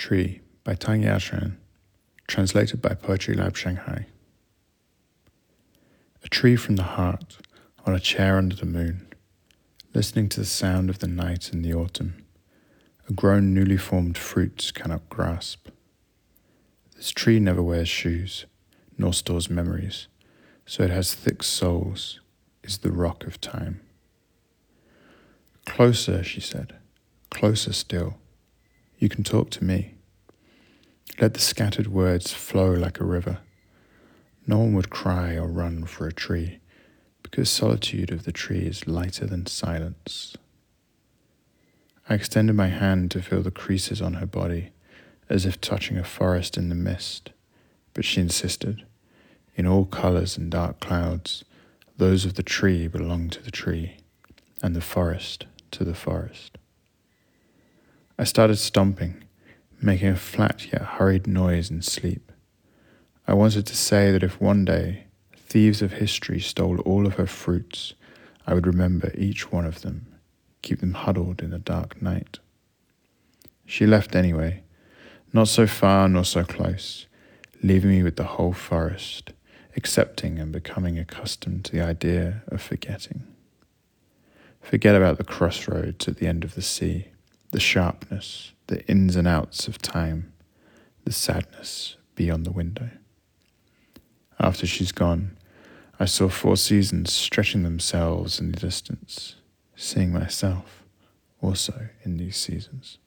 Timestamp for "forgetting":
82.60-83.26